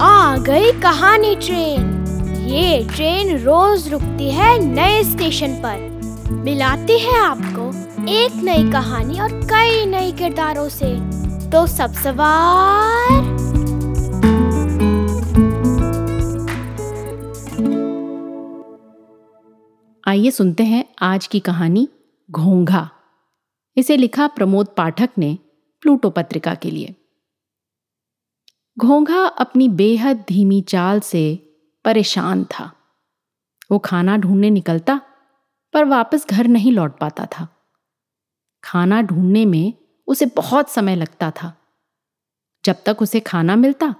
[0.00, 2.04] कहानी ट्रेन।
[2.48, 5.78] ये ट्रेन रोज रुकती है नए स्टेशन पर।
[6.32, 7.68] मिलाती है आपको
[8.10, 10.94] एक नई कहानी और कई नए किरदारों से।
[11.50, 13.38] तो सब सवार।
[20.08, 21.88] आइए सुनते हैं आज की कहानी
[22.30, 22.90] घोंघा।
[23.76, 25.38] इसे लिखा प्रमोद पाठक ने
[25.80, 26.97] प्लूटो पत्रिका के लिए।
[28.78, 31.36] घोंघा अपनी बेहद धीमी चाल से
[31.84, 32.72] परेशान था।
[33.70, 35.00] वो खाना ढूँढने निकलता,
[35.72, 37.48] पर वापस घर नहीं लौट पाता था।
[38.64, 39.74] खाना ढूँढने में
[40.06, 41.56] उसे बहुत समय लगता था।
[42.64, 43.94] जब तक उसे खाना मिलता,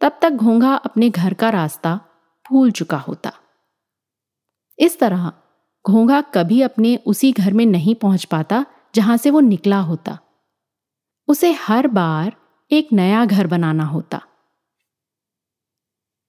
[0.00, 2.00] तब तक घोंघा अपने घर का रास्ता
[2.50, 3.32] भूल चुका होता।
[4.78, 5.32] इस तरह
[5.86, 10.18] घोंघा कभी अपने उसी घर में नहीं पहुँच पाता जहाँ से वो निकला होता।
[11.28, 12.36] उसे हर बार
[12.70, 14.22] एक नया घर बनाना होता।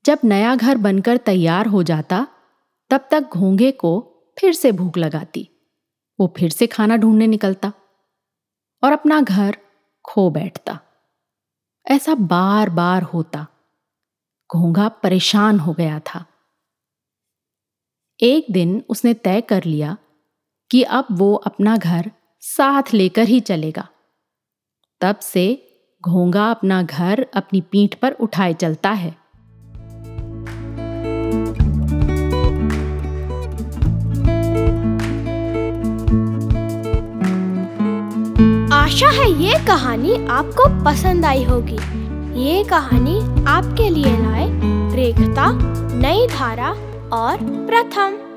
[0.05, 2.27] जब नया घर बनकर तैयार हो जाता,
[2.89, 5.49] तब तक घोंघे को फिर से भूख लगाती।
[6.19, 7.73] वो फिर से खाना ढूँढने निकलता
[8.83, 9.57] और अपना घर
[10.05, 10.79] खो बैठता।
[11.85, 13.47] ऐसा बार बार होता।
[14.55, 16.25] घोंघा परेशान हो गया था।
[18.21, 19.97] एक दिन उसने तय कर लिया
[20.71, 23.87] कि अब वो अपना घर साथ लेकर ही चलेगा।
[25.01, 25.65] तब से
[26.03, 29.09] घोंगा अपना घर अपनी पीठ पर उठाए चलता है।
[38.73, 41.77] आशा है ये कहानी आपको पसंद आई होगी।
[42.39, 44.47] ये कहानी आपके लिए लाए
[44.95, 45.51] रेखता,
[45.99, 46.71] नई धारा
[47.13, 48.28] और प्रथम।